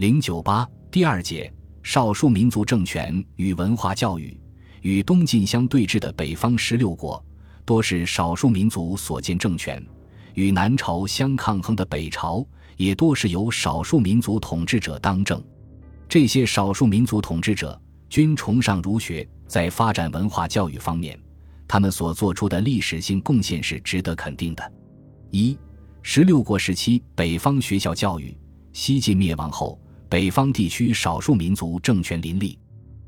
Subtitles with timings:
[0.00, 1.52] 零九八第二节
[1.82, 4.34] 少数民族政权与文化教育。
[4.80, 7.22] 与东晋相对峙的北方十六国，
[7.66, 9.78] 多是少数民族所建政权；
[10.32, 12.42] 与南朝相抗衡的北朝，
[12.78, 15.38] 也多是由少数民族统治者当政。
[16.08, 17.78] 这些少数民族统治者
[18.08, 21.20] 均崇尚儒学，在发展文化教育方面，
[21.68, 24.72] 他们所做出的历史性贡献是值得肯定的。
[25.30, 25.58] 一、
[26.00, 28.34] 十六国时期北方学校教育。
[28.72, 29.76] 西晋灭亡后，
[30.10, 32.58] 北方地区少数民族政权林立。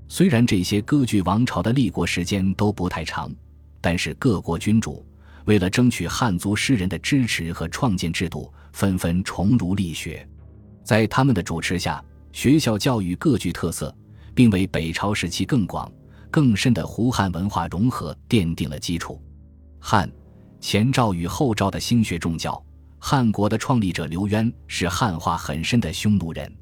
[0.06, 3.28] 虽然这些割据王朝的立国时间都不太长，
[3.80, 5.04] 但是各国君主
[5.44, 10.24] 为了争取汉族诗人的支持和创建制度，纷纷崇儒立学。
[10.84, 13.92] 在他们的主持下，学校教育各具特色，
[14.32, 15.90] 并为北朝时期更广、
[16.30, 19.20] 更深的胡汉文化融合奠定了基础。
[19.80, 20.08] 汉、
[20.60, 22.64] 前赵与后赵的兴学重教，
[23.00, 26.46] 汉国的创立者刘渊是汉化很深的匈奴人。《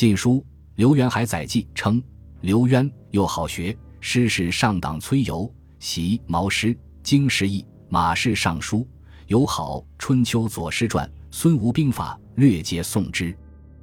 [0.00, 0.36] 晋书·
[0.76, 2.02] 刘元海载记》称。
[2.40, 8.88] 刘渊又好学，诗是上党崔游、习毛诗、经释义、马氏尚书，
[9.26, 13.36] 有好《春秋左师传》《孙吴兵法》，略皆诵之。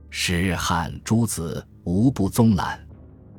[0.10, 2.84] 诗汉诸子无不宗览。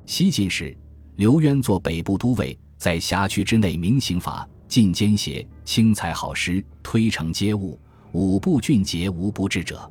[0.07, 0.73] 西晋时，
[1.17, 7.77] 刘渊做北部都尉，在辖区之内明刑法，禁奸邪，轻采好诗，推诚皆物，
[8.13, 9.91] 五部俊杰无不至者。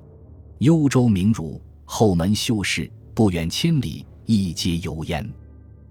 [0.60, 1.62] 幽州名儒，
[2.00, 4.06] 后门修士，不远千里。
[4.28, 5.28] 一皆有焉。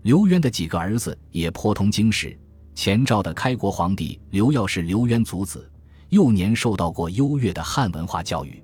[0.03, 2.39] 刘渊的几个儿子也颇通经史。
[2.77, 5.69] 前赵的开国皇帝刘耀是刘渊族子，
[6.11, 8.63] 幼年受到过优越的汉文化教育。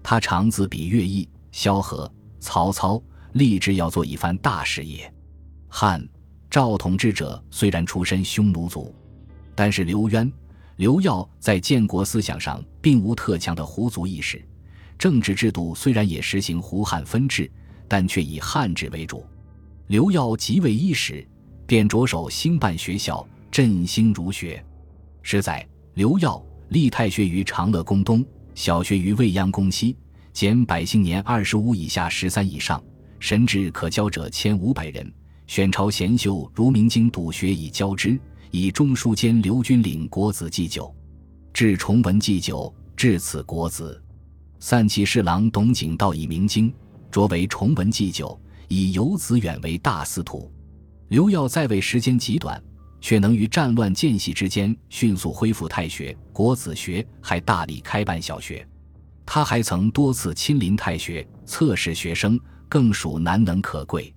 [0.00, 5.12] 他长子比乐毅、萧何、曹操，立志要做一番大事业。
[5.66, 6.08] 汉、
[6.48, 8.94] 赵统治者虽然出身匈奴族，
[9.56, 10.32] 但是刘渊、
[10.76, 14.40] 刘耀在建国思想上并无特强的胡族意识，
[14.98, 17.50] 政治制度虽然也实行胡汉分治。
[17.88, 19.24] 但却以汉制为主。
[19.86, 21.24] 刘耀即位伊始，
[21.66, 24.60] 便着手兴办学校，振兴儒学。
[25.22, 25.64] 是在
[25.94, 28.24] 刘耀立太学于长乐宫东，
[28.54, 29.96] 小学于未央宫西，
[30.32, 32.82] 减百姓年二十五以下十三以上，
[33.20, 35.12] 神智可教者千五百人。
[35.46, 38.18] 选朝贤秀如明经笃学以教之，
[38.50, 40.92] 以中书监刘君领国子祭酒，
[41.52, 44.02] 至崇文祭酒，至此国子。
[44.58, 46.72] 散骑侍郎董景道以明经。
[47.10, 50.52] 擢为崇文祭酒，以游子远为大司徒。
[51.08, 52.62] 刘耀在位时间极短，
[53.00, 58.66] 却能于战乱间隙之间迅速恢复太学、国子学，还大力开办小学。
[59.24, 64.14] 他还曾多次亲临太学测试学生，更属难能可贵。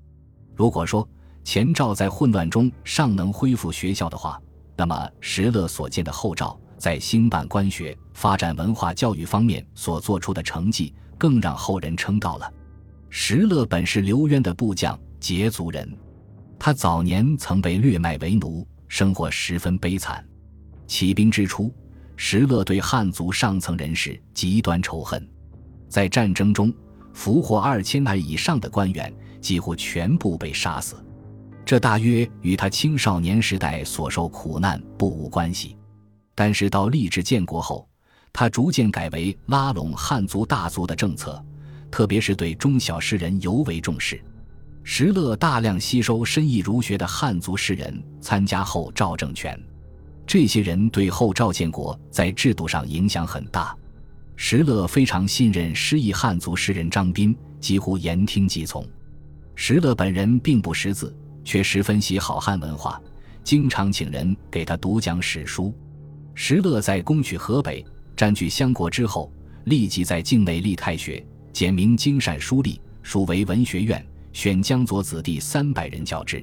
[0.56, 1.08] 如果说
[1.44, 4.42] 前赵在混乱中尚能恢复学校的话，
[4.76, 12.52] 那么石勒所建的后赵在兴办官学、发展文化教育方面所做出的成绩，更让后人称道了。
[13.10, 15.98] 石勒本是刘渊的部将，羯族人。
[16.58, 20.26] 他早年曾被掠卖为奴，生活十分悲惨。
[20.88, 21.74] 起兵之初，
[22.16, 25.28] 石勒对汉族上层人士极端仇恨，
[25.88, 26.74] 在战争中
[27.14, 30.96] 俘获二千人以上的官员几乎全部被杀死。
[31.66, 35.76] 这大约与他青少年时代所受苦难不无关系。
[36.40, 37.86] 但是到立志建国后，
[38.32, 41.44] 他逐渐改为拉拢汉族大族的政策。
[41.92, 44.24] 特别是对中小诗人尤为重视，
[44.82, 49.62] 石勒大量吸收深意儒学的汉族诗人参加后赵政权，
[50.26, 53.76] 这些人对后赵建国在制度上影响很大。
[54.38, 58.88] 石勒非常信任失意汉族诗人张斌，几乎言听计从。
[59.56, 61.14] 石勒本人并不识字，
[61.44, 62.98] 却十分喜好汉文化，
[63.44, 65.76] 经常请人给他读讲史书。
[66.42, 67.86] 石勒在攻取河北、
[68.16, 69.30] 占据襄国之后，
[69.66, 71.24] 立即在境内立太学。
[71.52, 76.42] 简明经善书吏，属为文学院，选江左子弟三百人教之。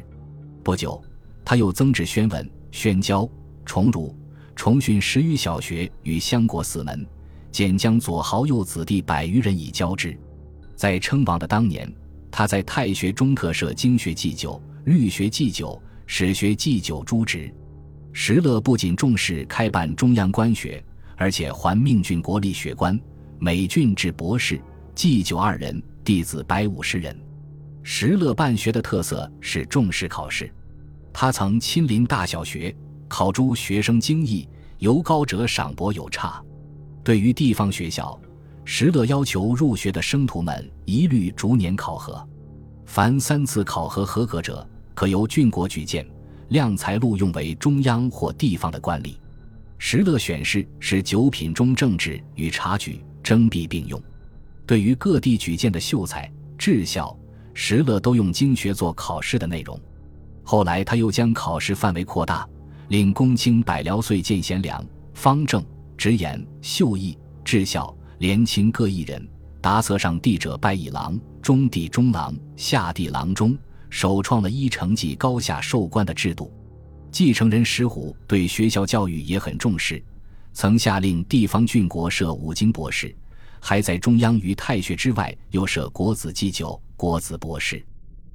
[0.62, 1.02] 不久，
[1.42, 3.26] 他又增置宣文、宣教、
[3.64, 4.14] 崇儒、
[4.54, 7.04] 重训十余小学与相国四门，
[7.50, 10.14] 简江左豪右子弟百余人以教之。
[10.74, 11.90] 在称王的当年，
[12.30, 17.50] 他在太学中特设经学祭酒、律学祭酒、史学祭酒诸职。
[18.18, 20.82] 石勒不仅重视开办中央官学，
[21.16, 22.98] 而且还命郡国立学官，
[23.38, 24.58] 每郡置博士。
[24.94, 27.14] 祭酒二人，弟子百五十人。
[27.82, 30.50] 石勒办学的特色是重视考试，
[31.12, 32.74] 他曾亲临大小学，
[33.06, 34.48] 考诸学生精义，
[34.78, 36.42] 由高者赏博有差。
[37.04, 38.18] 对于地方学校，
[38.64, 42.26] 石勒要求入学的生徒们一律逐年考核，
[42.86, 46.08] 凡三次考核合格者，可由郡国举荐，
[46.48, 49.14] 量才录用为中央或地方的官吏。
[49.78, 54.02] 石勒选士是九品中正制与察举征辟并用。
[54.66, 57.16] 对于各地举荐的秀才，智孝、
[57.54, 59.78] 实乐都用经学做考试的内容。
[60.42, 62.48] 后来他又将考试范围扩大，
[62.88, 65.64] 令公卿百僚岁见贤良、方正、
[65.96, 69.28] 直言、秀义、智孝、廉清各一人。
[69.60, 73.58] 答册上帝者拜一郎，中帝中郎，下帝郎中。
[73.96, 76.52] 首创了依成绩高下授官的制度。
[77.10, 80.04] 继承人石虎对学校教育也很重视，
[80.52, 83.16] 曾下令地方郡国设五经博士，
[83.58, 87.82] 还在中央于太学之外又设国子祭酒、国子博士。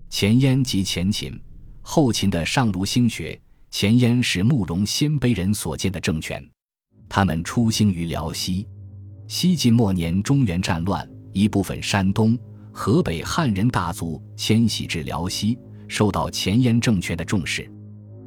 [0.10, 1.40] 前燕及前秦、
[1.84, 6.44] 后秦的上儒兴学，前燕是慕容鲜卑人所建的政权，
[7.08, 8.68] 他们出兴于辽西。
[9.28, 12.36] 西晋末年，中原战乱，一部分山东。
[12.71, 15.57] 河北汉人大族迁徙至辽西，
[15.88, 17.69] 受到前燕政权的重视。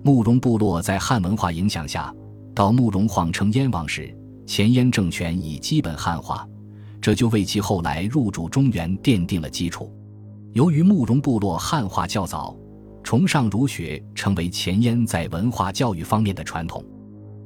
[0.02, 2.14] 慕容部落在汉文化影响下，
[2.54, 4.14] 到慕容晃称燕王时，
[4.46, 6.46] 前燕政权已基本汉化，
[7.00, 9.90] 这就为其后来入主中原奠定了基础。
[10.52, 12.54] 由于慕容部落汉化较早，
[13.02, 16.84] 崇尚儒学成为前燕在文化教育方面的传统。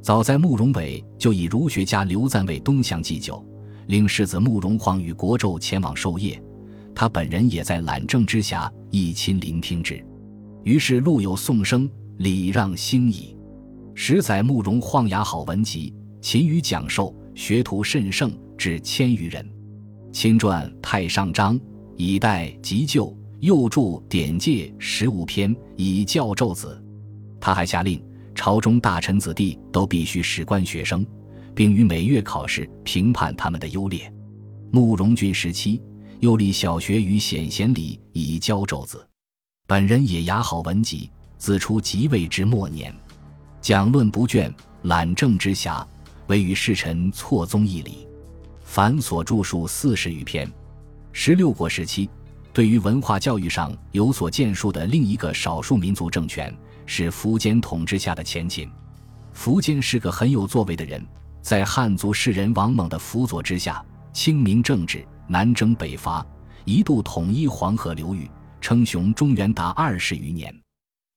[0.02, 3.44] 早在慕容伟就以儒学家刘赞为东乡祭酒，
[3.86, 6.42] 令世子慕容晃与国胄前往授业。
[6.98, 10.04] 他本人也在懒政之下，一亲聆听之，
[10.64, 13.36] 于是陆有颂声，礼让兴矣。
[13.94, 19.48] 十载慕容晃雅好文集，勤于讲授，学徒甚盛，至千余人。
[20.10, 21.56] 亲传太上章，
[21.96, 26.84] 以代急救，又著典戒十五篇，以教胄子。
[27.38, 28.02] 他还下令，
[28.34, 31.06] 朝中大臣子弟都必须史官学生，
[31.54, 34.12] 并于每月考试评判他们的优劣。
[34.72, 35.80] 慕容俊时期。
[36.20, 39.06] 又立小学与显贤礼，以教胄子。
[39.68, 42.92] 本人也雅好文集，自出即位之末年，
[43.60, 45.86] 讲论不倦，揽政之暇，
[46.26, 48.08] 唯与世臣错综义理。
[48.64, 50.50] 凡所著述四十余篇。
[51.12, 52.10] 十六国时期，
[52.52, 56.52] 对于文化教育上有所建树的另一个少数民族政权，
[56.84, 58.68] 是苻坚统治下的前秦。
[59.34, 61.06] 苻坚是个很有作为的人，
[61.40, 65.06] 在汉族士人王猛的辅佐之下，清明政治。
[65.30, 66.26] 南征北伐，
[66.64, 68.28] 一度统一黄河流域，
[68.62, 70.52] 称雄中原达二十余年。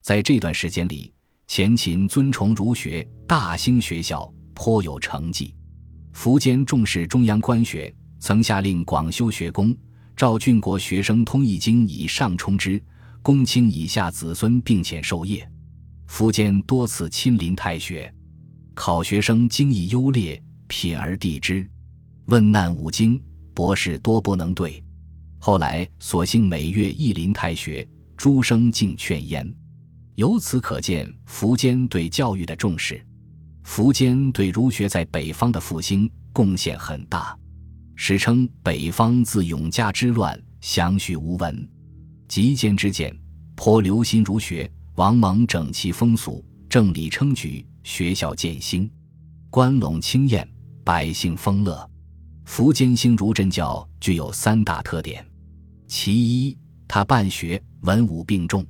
[0.03, 1.13] 在这段时间里，
[1.47, 5.55] 前秦尊崇儒学，大兴学校，颇有成绩。
[6.13, 9.73] 苻坚重视中央官学，曾下令广修学宫，
[10.13, 12.83] 召郡国学生通易经以上充之，
[13.21, 15.49] 公卿以下子孙并遣授业。
[16.09, 18.13] 苻坚多次亲临太学，
[18.73, 21.65] 考学生经义优劣，品而地之，
[22.25, 23.21] 问难五经。
[23.61, 24.83] 博士多不能对，
[25.37, 27.87] 后来索性每月一临太学，
[28.17, 29.47] 诸生竟劝焉。
[30.15, 32.99] 由此可见，苻坚对教育的重视。
[33.63, 37.37] 苻坚对儒学在北方的复兴贡献很大，
[37.93, 41.69] 史称北方自永嘉之乱，详叙无闻。
[42.27, 43.15] 极坚之见，
[43.55, 44.67] 颇留心儒学。
[44.95, 48.89] 王莽整齐风俗，政理称举，学校建兴，
[49.51, 50.49] 官陇清晏，
[50.83, 51.90] 百姓丰乐。
[52.51, 55.25] 苻坚兴儒振教具有三大特点：
[55.87, 58.65] 其一，他办学文武并重。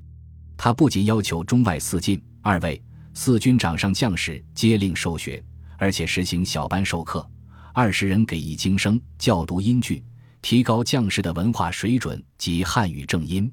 [0.56, 2.80] 他不仅要求中外四进、二位、
[3.16, 5.44] 四军掌上将士皆令授学，
[5.80, 7.28] 而且实行小班授课，
[7.74, 10.04] 二十人给一经生，教读音句，
[10.44, 13.52] 提高将士的文化水准及汉语正音。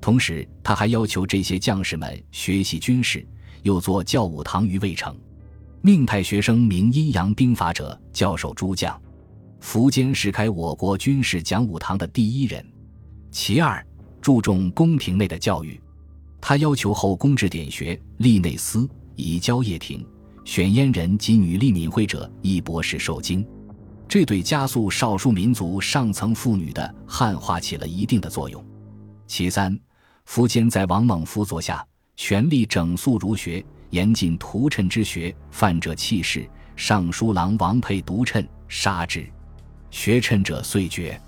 [0.00, 3.22] 同时，他还要求这些将士们学习军事，
[3.64, 5.14] 又作教武堂于渭城，
[5.82, 8.98] 命太学生明阴阳兵法者，教授诸将。
[9.60, 12.64] 苻坚是开我国军事讲武堂的第一人。
[13.30, 13.84] 其二，
[14.20, 15.80] 注重宫廷内的教育，
[16.40, 20.04] 他要求后宫制典学，立内司，以教掖庭，
[20.44, 23.46] 选阉人及女力敏慧者一博士受经，
[24.08, 28.64] 这对加速少数民族上层妇女的汉化起了一定的作用。
[29.26, 29.78] 其三，
[30.26, 31.86] 苻坚在王猛辅佐下，
[32.16, 36.48] 全力整肃儒学，严禁屠谶之学，犯者弃市。
[36.76, 39.28] 尚书郎王佩独谶，杀之。
[39.90, 41.20] 学趁者遂绝。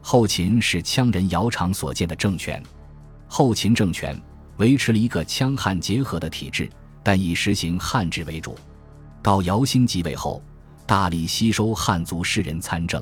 [0.00, 2.60] 后秦是羌人姚苌所建的政权，
[3.28, 4.20] 后秦政权
[4.56, 6.68] 维持了一个羌汉结合的体制，
[7.02, 8.56] 但以实行汉制为主。
[9.22, 10.42] 到姚兴即位后，
[10.86, 13.00] 大力吸收汉族士人参政。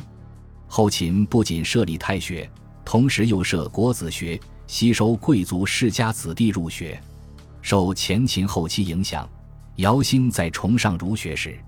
[0.69, 2.49] 后秦不仅设立太学，
[2.85, 7.01] 同时又设国子学，吸收贵族世家子弟入学。
[7.63, 9.27] 受前秦后期影响，
[9.77, 11.59] 姚兴在崇尚儒学时，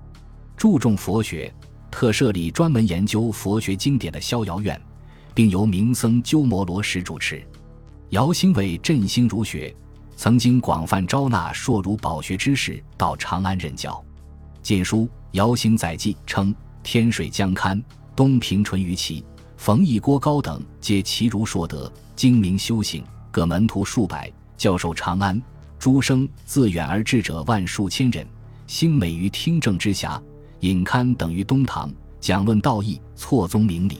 [0.56, 1.52] 注重佛学。
[1.92, 4.80] 特设立专门研究佛学经典的逍遥院，
[5.34, 7.46] 并由名僧鸠摩罗什主持。
[8.08, 9.72] 姚兴为振兴儒学，
[10.16, 13.92] 曾经广泛招纳硕儒饱学之士到长安任教。
[14.62, 17.80] 《晋书·姚兴载记》称：“天水江堪，
[18.16, 19.22] 东平淳于齐，
[19.58, 25.40] 冯异、郭高等皆奇儒硕德，精明修行，各门徒数百，教授长安。
[25.78, 28.26] 诸生自远而至者万数千人，
[28.66, 30.20] 兴美于听政之暇。
[30.62, 33.98] 引刊等于东堂，讲论道义，错综明理。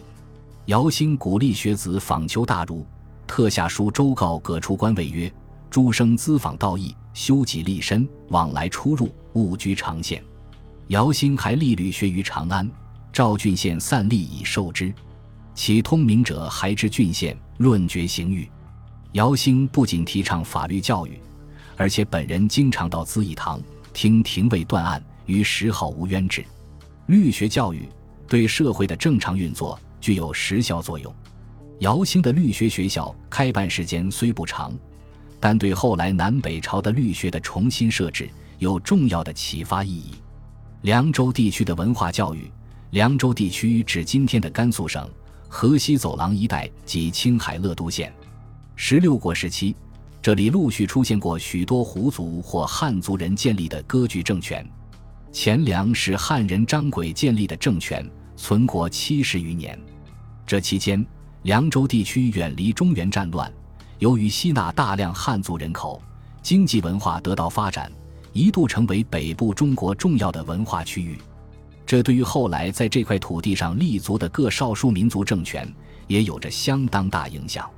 [0.67, 2.87] 姚兴鼓励学子访求大儒，
[3.27, 5.33] 特下书周告各出官位曰
[5.69, 10.23] ：“诸生资访道义，修己立身，往来出入，勿居长县。”
[10.87, 12.71] 姚兴还立律学于长安，
[13.13, 14.95] 赵郡县散吏以受之。
[15.57, 18.49] 其通明者还知郡县，论决刑狱。
[19.15, 21.19] 姚兴不仅提倡法律教育，
[21.77, 23.61] 而且本人经常到资义堂
[23.93, 26.45] 听廷尉断案，于时好无冤制。
[27.07, 27.89] 律学教育
[28.29, 29.79] 对社会的正常运作。
[30.03, 31.15] 具有时效作用。
[31.79, 34.75] 姚兴的律学学校开办时间虽不长，
[35.39, 40.15] 但对后来南北朝的律学的重新设置有重要的启发意义。
[40.81, 42.51] 凉州地区的文化教育，
[42.91, 45.09] 凉州地区指今天的甘肃省
[45.49, 48.13] 河西走廊一带及青海乐都县。
[48.75, 49.77] 十六国时期，
[50.21, 54.69] 这里陆续出现过许多胡族或汉族人建立的割据政权。
[55.33, 59.79] 前凉是汉人张轨建立的政权，存国七十余年。
[60.47, 61.05] 这期间，
[61.45, 63.51] 凉州地区远离中原战乱，
[63.99, 66.03] 由于吸纳大量汉族人口，
[66.43, 67.91] 经济文化得到发展，
[68.35, 71.17] 一度成为北部中国重要的文化区域。
[71.87, 75.67] 这对于后来在这块土地上立足的各少数民族政权
[76.09, 77.69] 也有着相当大影响。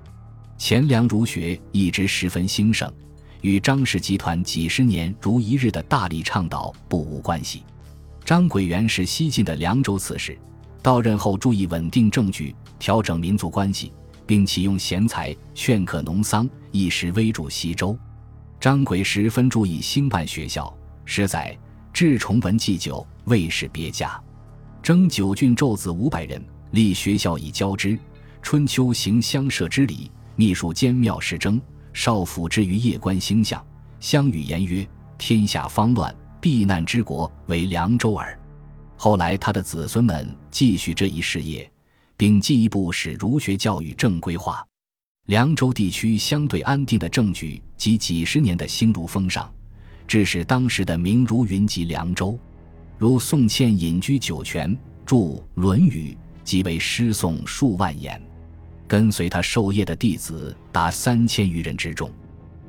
[0.59, 2.93] 钱粮儒学一直十分兴盛，
[3.45, 7.63] 与张氏集团几十年如一日的大力倡导不无关系。
[8.25, 10.37] 张轨元是西晋的凉州刺史。
[10.81, 13.93] 到任后，注意稳定政局，调整民族关系，
[14.27, 17.95] 并启用贤才，劝客农桑，一时威助西周。
[18.59, 20.75] 张轨十分注意兴办学校，
[21.05, 21.55] 实载
[21.93, 24.19] 至崇文祭酒，卫士别驾，
[24.83, 27.99] 征九郡胄子五百人，立学校以教之。
[28.41, 31.61] 春秋行乡社之礼，秘书兼庙事征，
[31.95, 33.65] 少府之于夜观星象，
[34.01, 34.87] 相与言曰
[35.17, 38.39] ：“天下方乱，避难之国为凉州耳。”
[38.99, 41.71] 后来，他的子孙们继续这一事业，
[42.17, 44.67] 并进一步使儒学教育正规化。
[45.27, 49.51] 凉州地区相对安定的政局及几十年的兴儒风尚，
[50.07, 52.39] 致使当时的名儒云集凉州。
[52.99, 55.17] 如宋茜隐居酒泉，著
[55.55, 56.13] 《论语》，
[56.45, 58.21] 即为诗颂数万言。
[58.95, 62.09] 跟随他授业的弟子达三千余人之众。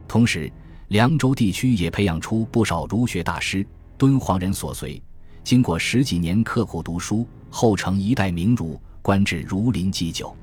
[0.08, 0.51] 同时，
[0.88, 3.63] 凉州地区也培养出不少儒学大师，
[3.96, 5.00] 敦煌人所随。
[5.44, 10.36] 经过十几年刻苦读书，后成一代名儒，官至儒林祭酒。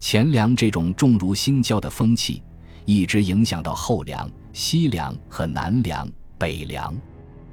[0.00, 2.42] 前凉这种重儒兴教的风气，
[2.86, 6.96] 一直影响到后凉、西凉和南凉、北凉。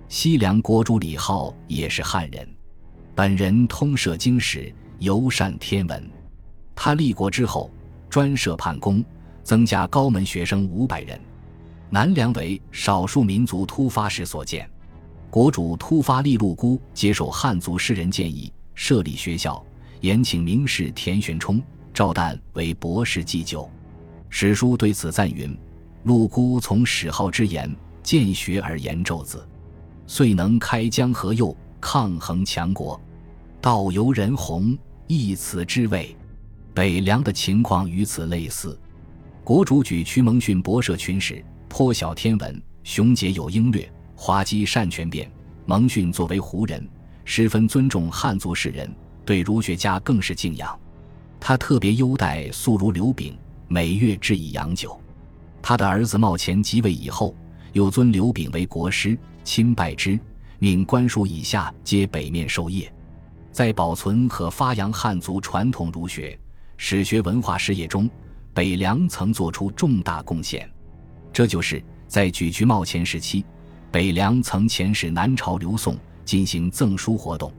[0.08, 2.48] 西凉国主李浩也是汉人，
[3.13, 6.10] 本人通涉经史，尤善天文。
[6.75, 7.72] 他立国之后，
[8.10, 9.03] 专设判宫，
[9.41, 11.20] 增加高门学生五百人。
[11.89, 14.70] 南梁为少数民族突发时所建。
[15.29, 19.63] 国主突发立陆孤接受汉族诗人建议设立学校，
[20.01, 21.62] 延请名士田玄冲、
[21.94, 23.70] 赵旦为博士祭酒。
[24.29, 25.58] 史书对此赞云
[26.03, 29.48] ：“陆孤从史号之言，见学而言胄子，
[30.08, 33.00] 遂能开江河右，抗衡强国。
[33.62, 34.77] 道由人弘，
[35.08, 36.15] 亦此之谓。”
[36.75, 38.77] 北凉的情况与此类似。
[39.46, 43.89] 国主举屈蒙逊博涉群史，颇晓天文，雄杰有英略。
[44.17, 45.29] 滑稽善权变，
[45.65, 46.86] 蒙逊作为胡人，
[47.24, 48.94] 十分尊重汉族士人，
[49.25, 50.77] 对儒学家更是敬仰。
[51.39, 55.00] 他特别优待素儒刘炳，每月置以洋酒。
[55.62, 57.36] 他的儿子茂乾即位以后，
[57.74, 60.20] 又尊刘炳为国师，亲拜之，
[60.60, 62.91] 命官属以下皆北面授业。
[63.51, 66.38] 在保存和发扬汉族传统儒学、
[66.77, 68.10] 史学文化事业中，
[68.53, 70.70] 北凉曾做出重大贡献。
[71.32, 73.46] 这就是在举渠冒前时期。
[73.91, 77.53] 北凉曾遣使南朝刘宋进行赠书活动，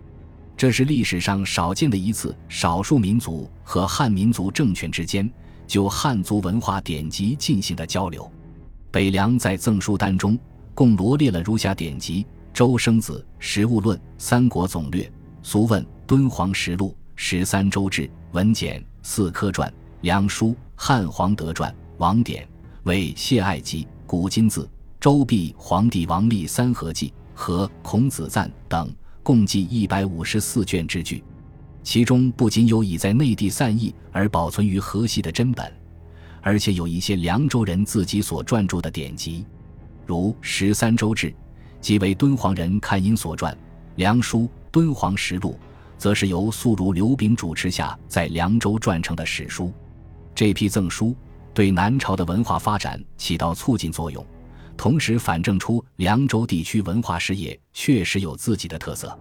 [0.54, 5.30] 这是历史上少见的一次少数民族和汉民族政权之间
[5.66, 8.30] 就汉族文化典籍进行的交流。
[8.90, 10.38] 北凉在赠书单中
[10.74, 15.04] 共罗列了如下典籍：《周生子》《食物论》《三国总略》
[15.42, 19.70] 《俗问》《敦煌实录》《十三州志》《文简》《四科传》
[20.00, 22.42] 《梁书》《汉皇德传》《王典》
[22.82, 24.62] 《为谢爱集》《古今字》。
[24.98, 31.22] 周弼皇帝王立三合记和孔子赞等共计一百五十四卷之巨，
[31.84, 35.72] 其中不仅有已在内地散佚而保存于河西的真本，
[36.42, 39.46] 而且有一些凉州人自己所撰著的典籍，
[40.04, 41.30] 如《十三州志》
[41.80, 43.52] 即为敦煌人看音所撰，
[43.94, 44.40] 《梁书》
[44.72, 45.52] 《敦煌实录》
[45.98, 49.72] 则是由宿儒刘炳主持下在凉州撰成的史书。
[50.34, 51.16] 这批赠书
[51.54, 54.24] 对南朝的文化发展起到促进作用，
[54.76, 59.18] 同时反证出凉州地区文化事业确实有自己的特色。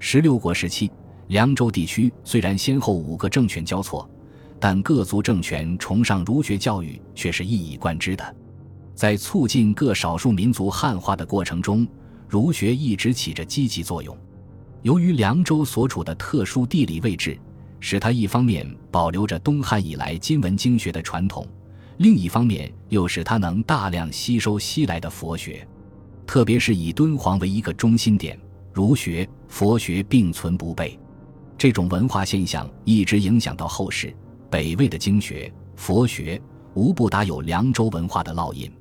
[0.00, 0.90] 十六国时期，
[1.28, 4.08] 凉州地区虽然先后五个政权交错，
[4.58, 8.36] 但各族政权崇尚儒学教育却是一以贯之的。
[8.94, 11.86] 在促进各少数民族汉化的过程中，
[12.28, 14.16] 儒学一直起着积极作用。
[14.88, 17.38] 由于凉州所处的特殊地理位置，
[17.78, 21.46] 使它一方面保留着东汉以来今文经学的传统，
[21.98, 25.68] 另一方面又使它能大量吸收西来的佛学。
[26.26, 28.40] 特别是以敦煌为一个中心点，
[28.72, 30.98] 儒学、佛学并存不悖，
[31.58, 34.16] 这种文化现象一直影响到后世。
[34.48, 36.40] 北魏的经学、佛学
[36.72, 38.72] 无不打有凉州文化的烙印。